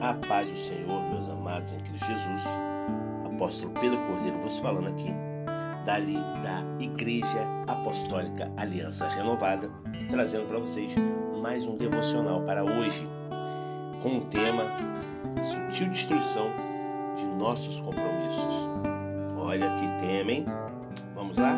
A 0.00 0.14
paz 0.14 0.48
do 0.48 0.56
Senhor, 0.56 1.02
meus 1.10 1.28
amados 1.28 1.72
em 1.72 1.78
Cristo 1.78 2.06
Jesus. 2.06 2.42
Apóstolo 3.26 3.70
Pedro 3.74 3.98
Cordeiro 4.06 4.38
vos 4.38 4.58
falando 4.58 4.88
aqui, 4.88 5.12
dali 5.84 6.14
da 6.42 6.64
Igreja 6.78 7.46
Apostólica 7.68 8.50
Aliança 8.56 9.06
Renovada, 9.08 9.70
trazendo 10.08 10.46
para 10.46 10.58
vocês 10.58 10.94
mais 11.42 11.66
um 11.66 11.76
devocional 11.76 12.40
para 12.44 12.64
hoje, 12.64 13.06
com 14.02 14.16
o 14.16 14.20
tema 14.22 14.64
Sutil 15.42 15.90
Destruição 15.90 16.50
de 17.18 17.26
Nossos 17.26 17.78
Compromissos. 17.80 18.68
Olha 19.38 19.68
que 19.74 20.06
tema, 20.06 20.32
hein? 20.32 20.46
Vamos 21.14 21.36
lá? 21.36 21.54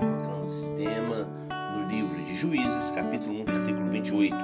Encontramos 0.00 0.54
esse 0.58 0.70
tema 0.74 1.28
no 1.74 1.88
livro 1.88 2.22
de 2.22 2.36
Juízes, 2.36 2.92
capítulo 2.92 3.40
1, 3.40 3.44
versículo 3.46 3.86
28. 3.88 4.36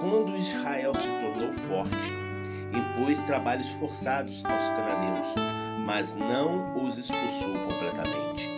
Quando 0.00 0.36
Israel 0.36 0.94
se 0.94 1.08
tornou 1.08 1.52
forte, 1.52 2.31
impôs 2.72 3.22
trabalhos 3.22 3.68
forçados 3.70 4.44
aos 4.44 4.68
cananeus, 4.68 5.34
mas 5.84 6.14
não 6.14 6.76
os 6.76 6.96
expulsou 6.98 7.52
completamente. 7.52 8.48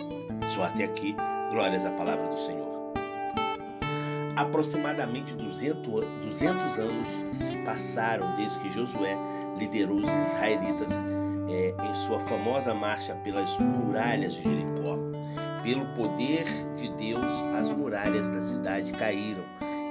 Só 0.49 0.63
até 0.63 0.85
aqui, 0.85 1.15
glórias 1.51 1.85
à 1.85 1.91
palavra 1.91 2.27
do 2.27 2.37
Senhor. 2.37 2.65
Aproximadamente 4.35 5.33
200, 5.33 6.05
200 6.23 6.79
anos 6.79 7.07
se 7.33 7.55
passaram 7.63 8.35
desde 8.35 8.59
que 8.59 8.71
Josué 8.71 9.17
liderou 9.57 9.97
os 9.97 10.09
israelitas 10.09 10.91
é, 11.49 11.73
em 11.89 11.95
sua 11.95 12.19
famosa 12.21 12.73
marcha 12.73 13.15
pelas 13.15 13.57
muralhas 13.57 14.33
de 14.33 14.43
Jericó. 14.43 14.97
Pelo 15.63 15.85
poder 15.95 16.43
de 16.75 16.89
Deus, 16.95 17.41
as 17.57 17.71
muralhas 17.71 18.29
da 18.29 18.41
cidade 18.41 18.91
caíram 18.93 19.43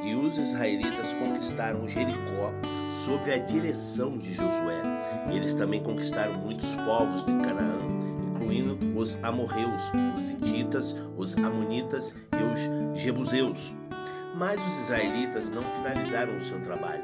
e 0.05 0.15
os 0.15 0.37
israelitas 0.37 1.13
conquistaram 1.15 1.89
Jericó 1.89 2.53
sob 2.95 3.33
a 3.33 3.39
direção 3.39 4.17
de 4.17 4.33
Josué. 4.33 4.81
Eles 5.29 5.55
também 5.55 5.83
conquistaram 5.83 6.35
muitos 6.35 6.75
povos 6.77 7.25
de 7.25 7.33
Canaã, 7.33 7.81
incluindo 8.31 8.79
os 8.99 9.19
amorreus, 9.23 9.91
os 10.17 10.31
hititas, 10.31 10.97
os 11.17 11.37
amonitas 11.37 12.15
e 12.33 12.43
os 12.43 13.01
jebuseus. 13.01 13.75
Mas 14.37 14.65
os 14.65 14.83
israelitas 14.83 15.49
não 15.49 15.63
finalizaram 15.63 16.37
o 16.37 16.41
seu 16.41 16.61
trabalho. 16.61 17.03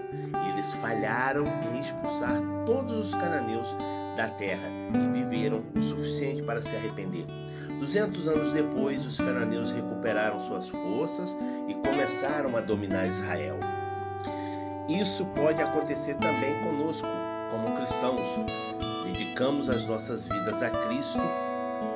Eles 0.52 0.72
falharam 0.74 1.44
em 1.46 1.78
expulsar 1.78 2.40
todos 2.64 2.92
os 2.92 3.14
cananeus 3.14 3.76
da 4.16 4.28
terra 4.28 4.68
e 4.94 5.12
viveram 5.12 5.62
o 5.74 5.80
suficiente 5.80 6.42
para 6.42 6.60
se 6.60 6.74
arrepender. 6.74 7.26
Duzentos 7.78 8.28
anos 8.28 8.52
depois, 8.52 9.06
os 9.06 9.16
cananeus 9.16 9.72
recuperaram 9.72 10.38
suas 10.38 10.68
forças 10.68 11.36
e 11.68 11.74
começaram 11.74 12.56
a 12.56 12.60
dominar 12.60 13.06
Israel. 13.06 13.58
Isso 14.90 15.24
pode 15.26 15.62
acontecer 15.62 16.14
também 16.16 16.60
conosco, 16.62 17.06
como 17.48 17.76
cristãos. 17.76 18.40
Dedicamos 19.04 19.70
as 19.70 19.86
nossas 19.86 20.24
vidas 20.24 20.64
a 20.64 20.70
Cristo 20.70 21.20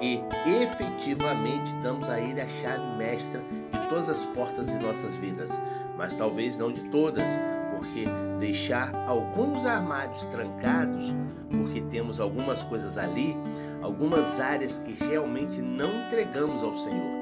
e 0.01 0.23
efetivamente 0.63 1.75
damos 1.83 2.09
a 2.09 2.21
Ele 2.21 2.41
a 2.41 2.47
chave 2.47 2.97
mestra 2.97 3.43
de 3.73 3.89
todas 3.89 4.09
as 4.09 4.23
portas 4.27 4.69
de 4.69 4.79
nossas 4.79 5.17
vidas, 5.17 5.61
mas 5.97 6.15
talvez 6.15 6.57
não 6.57 6.71
de 6.71 6.85
todas, 6.85 7.41
porque 7.77 8.07
deixar 8.39 8.95
alguns 9.09 9.67
armários 9.67 10.23
trancados, 10.27 11.17
porque 11.51 11.81
temos 11.81 12.21
algumas 12.21 12.63
coisas 12.63 12.97
ali, 12.97 13.37
algumas 13.83 14.39
áreas 14.39 14.79
que 14.79 14.93
realmente 15.05 15.61
não 15.61 16.07
entregamos 16.07 16.63
ao 16.63 16.77
Senhor. 16.77 17.13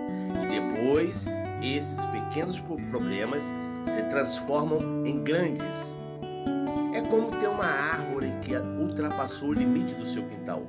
E 0.53 0.61
depois, 0.61 1.27
esses 1.63 2.05
pequenos 2.05 2.59
problemas 2.59 3.55
se 3.85 4.03
transformam 4.05 5.05
em 5.05 5.23
grandes. 5.23 5.95
É 6.95 7.01
como 7.01 7.31
ter 7.31 7.49
uma 7.49 7.65
árvore 7.65 8.33
que 8.43 8.55
ultrapassou 8.57 9.51
o 9.51 9.53
limite 9.53 9.95
do 9.95 10.05
seu 10.05 10.23
quintal. 10.25 10.63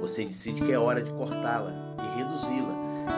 Você 0.00 0.24
decide 0.24 0.60
que 0.62 0.72
é 0.72 0.78
hora 0.78 1.02
de 1.02 1.12
cortá-la 1.12 1.72
e 1.98 2.18
reduzi-la, 2.18 2.74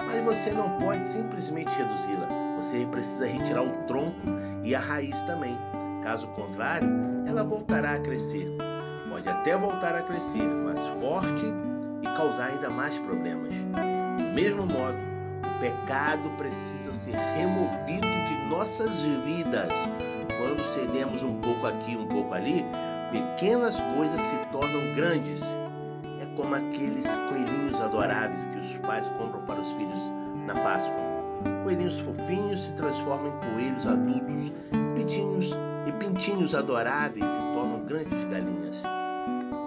mas 0.07 0.25
você 0.25 0.51
não 0.51 0.79
pode 0.79 1.05
simplesmente 1.05 1.71
reduzi-la. 1.77 2.29
Você 2.57 2.87
precisa 2.87 3.27
retirar 3.27 3.63
o 3.63 3.73
tronco 3.87 4.23
e 4.65 4.75
a 4.75 4.81
raiz 4.81 5.21
também. 5.23 5.57
Caso 6.03 6.29
contrário, 6.29 6.89
ela 7.27 7.45
voltará 7.45 7.93
a 7.93 8.01
crescer. 8.01 8.51
Pode 9.09 9.29
até 9.29 9.57
voltar 9.57 9.95
a 9.95 10.03
crescer, 10.03 10.43
mas 10.43 10.87
forte 10.87 11.45
e 12.03 12.17
causar 12.17 12.47
ainda 12.47 12.71
mais 12.71 12.99
problemas. 12.99 13.55
Do 13.55 14.25
mesmo 14.35 14.67
modo, 14.67 14.97
pecado 15.59 16.31
precisa 16.37 16.93
ser 16.93 17.15
removido 17.15 18.07
de 18.27 18.49
nossas 18.49 19.05
vidas. 19.05 19.91
Quando 20.39 20.63
cedemos 20.65 21.23
um 21.23 21.41
pouco 21.41 21.67
aqui, 21.67 21.97
um 21.97 22.07
pouco 22.07 22.35
ali, 22.35 22.65
pequenas 23.11 23.81
coisas 23.81 24.21
se 24.21 24.37
tornam 24.53 24.95
grandes. 24.95 25.43
É 26.21 26.27
como 26.37 26.55
aqueles 26.55 27.07
coelhinhos 27.15 27.81
adoráveis 27.81 28.45
que 28.45 28.59
os 28.59 28.77
pais 28.79 29.09
compram 29.11 29.43
para 29.43 29.61
os 29.61 29.71
filhos 29.73 30.11
na 30.47 30.55
Páscoa. 30.55 30.97
Coelhinhos 31.65 32.01
fofinhos 32.01 32.61
se 32.61 32.75
transformam 32.75 33.29
em 33.29 33.53
coelhos 33.53 33.87
adultos, 33.87 34.53
pintinhos 34.95 35.57
e 35.87 35.93
pintinhos 35.93 36.55
adoráveis 36.55 37.29
se 37.29 37.39
tornam 37.53 37.85
grandes 37.85 38.25
galinhas. 38.25 38.83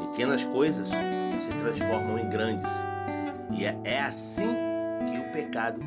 Pequenas 0.09 0.43
coisas 0.45 0.89
se 0.89 1.49
transformam 1.57 2.19
em 2.19 2.29
grandes. 2.29 2.83
E 3.51 3.65
é, 3.65 3.77
é 3.83 4.01
assim 4.01 4.70
que 5.09 5.17
o 5.17 5.31
pecado 5.31 5.81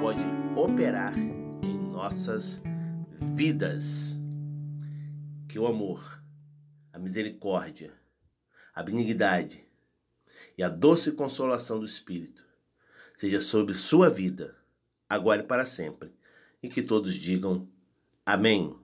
pode 0.00 0.22
operar 0.56 1.18
em 1.18 1.78
nossas 1.90 2.62
vidas. 3.20 4.18
Que 5.48 5.58
o 5.58 5.66
amor, 5.66 6.22
a 6.92 6.98
misericórdia, 6.98 7.92
a 8.74 8.82
benignidade 8.82 9.66
e 10.56 10.62
a 10.62 10.68
doce 10.68 11.12
consolação 11.12 11.78
do 11.78 11.84
Espírito 11.84 12.44
seja 13.14 13.40
sobre 13.40 13.74
sua 13.74 14.08
vida, 14.08 14.56
agora 15.08 15.42
e 15.42 15.46
para 15.46 15.66
sempre, 15.66 16.12
e 16.62 16.68
que 16.68 16.82
todos 16.82 17.14
digam 17.14 17.68
amém. 18.24 18.72